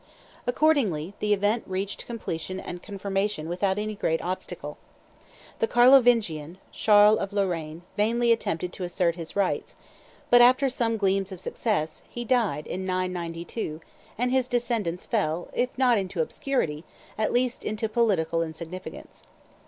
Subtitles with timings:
[0.47, 4.79] Accordingly the event reached completion and confirmation without any great obstacle.
[5.59, 9.75] The Carlovingian, Charles of Lorraine, vainly attempted to assert his rights;
[10.31, 13.79] but after some gleams of success, he died in 992,
[14.17, 16.83] and his descendants fell, if not into obscurity,
[17.15, 19.25] at least into political insignificance.